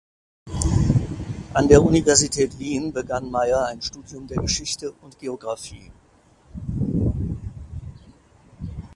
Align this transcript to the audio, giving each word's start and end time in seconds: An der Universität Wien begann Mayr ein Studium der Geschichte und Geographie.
An 1.53 1.67
der 1.67 1.83
Universität 1.83 2.57
Wien 2.57 2.91
begann 2.91 3.29
Mayr 3.29 3.67
ein 3.67 3.83
Studium 3.83 4.25
der 4.25 4.37
Geschichte 4.37 4.93
und 4.93 5.19
Geographie. 5.19 5.91